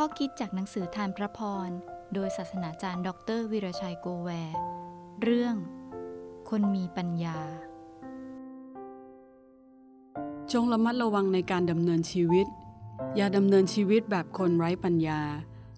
[0.00, 1.70] ข้อคิดจากหนังสือทานพระพร
[2.14, 4.56] โดยศาสนาจารย์ ดรวิรชัยโกแวร์
[5.22, 5.56] เรื่อง
[6.50, 7.38] คนมีปัญญา
[10.52, 12.46] จงระมัดระวังในการดำเนินชีวิต
[13.16, 15.20] อย่าดำเนินชีวิตแบบคนไร้ปัญญา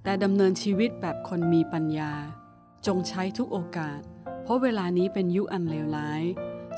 [0.05, 2.13] แต่ดำเนินชีวิตแบบคนมีปัญญา
[2.87, 4.01] จงใช้ทุกโอกาส
[4.43, 6.23] เพราะเวลานี้เป็นยุคอันเลวร้าย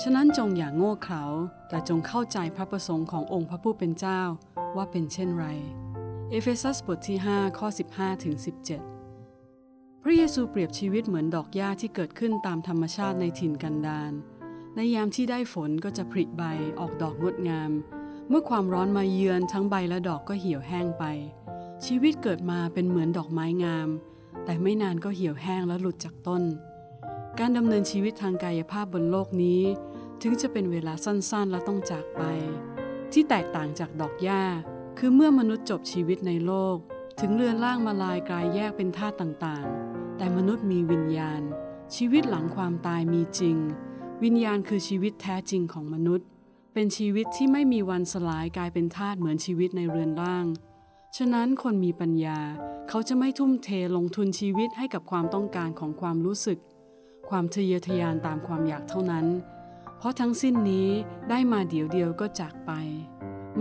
[0.03, 1.25] ฉะนั้นจงอย่าโง่เขลา
[1.68, 4.21] แต่จงเข้าใจพระประสงค์ขององค์พระผู้เป็นเจ้า
[4.77, 5.49] ว่าเป็นเช่นไร
[6.32, 8.34] เอเฟซัสบทที่ 5 ข้อ 15 ถึง
[9.18, 14.12] 17 พระเยซูเปรียบชีวิตเหมือนดอกหญ้าที่เกิดขึ้นตามธรรมชาติในถิ่นกันดาร
[14.76, 16.43] ในยามที่ได้ฝนก็จะผลิใบ
[16.80, 17.70] ออกดอกงดงาม
[18.29, 21.04] เมื่อความร้อนมาเยือนทั้งใบและดอกก็เหี่ยวแห้งไป
[21.86, 23.89] ชีวิตเกิดมาเป็นเหมือนดอกไม้งาม
[24.44, 26.42] แต่ไม่นานก็เหี่ยวแห้งและหลุดจากต้น
[27.39, 29.62] การดำเนินชีวิตทางกายภาพบนโลกนี้
[30.22, 32.22] ถึงจะเป็นเวลาสั้นๆและต้องจากไป
[33.12, 34.44] ที่แตกต่างจากดอกหญ้า
[35.03, 36.77] คือเมื่อมนุษย์จบชีวิตในโลก
[37.20, 41.43] ถึงเรือนร่างมาลายกลายแยกเป็นธาตุต่างๆ แต่มนุษย์มีวิญญาณ
[41.97, 43.56] ชีวิตหลังความตายมีจริง
[44.23, 46.27] วิญญาณคือชีวิตแท้จริงของมนุษย์
[46.75, 50.47] เป็นชีวิตที่ไม่มีวันสลายกลายเป็นธาตุเหมือนชีวิตในเรือนร่าง
[51.17, 52.39] ฉะนั้นคนมีปัญญา
[52.89, 56.59] เขาจะไม่ทุ่มเทลงทุนชีวิตให้กับความต้องการของความรู้สึก
[57.28, 59.27] ความทะเยอทะยานตามความอยากเท่านั้น
[59.98, 60.89] เพราะทั้งสิ้นนี้
[61.31, 62.73] ได้มาเดี๋ยวเดียวก็จากไป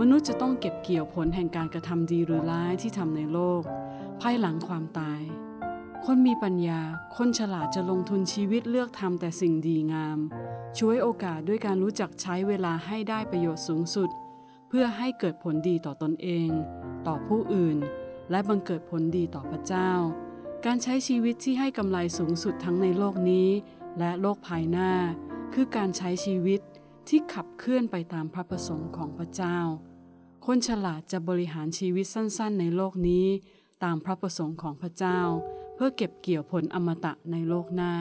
[0.00, 3.62] มนุษย์จะต้องเก็บเกี่ยวผลแห่งการกระทำดีหรือร้ายที่ทำในโลก
[4.20, 5.20] ภายหลังความตาย
[6.04, 6.80] คนมีปัญญา
[7.16, 10.18] คนฉลาดจะลงทุนชีวิตเลือกทำแต่สิ่งดีงาม
[10.78, 14.10] ช่วยโอกาสด้วยการรู้จักใช้เวลาให้ได้ประโยชน์สูงสุด
[14.68, 16.48] เพื่อให้เกิดผลดีต่อตนเอง
[17.06, 17.78] ต่อผู้อื่น
[18.30, 19.90] และบังเกิดผลดีต่อพระเจ้า
[20.66, 23.48] การใช้ชีวิตที่ให้กำไรสูงสุดทั้งในโลกนี้
[23.98, 24.92] และโลกภายหน้า
[25.54, 26.60] คือการใช้ชีวิต
[27.08, 29.58] ที่ขับเคลื่อนไปตามพระประสงค์ของพระเจ้า
[30.52, 33.26] คนฉลาดจะบริหารชีวิตสั้นๆ ในโลกนี้
[33.84, 35.20] ตามพระประสงค์ของพระเจ้า
[35.74, 37.92] เพื่อเก็บเกี่ยวผลอมตะในโลกหน้า